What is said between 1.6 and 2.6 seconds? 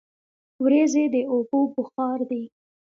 بخار دي.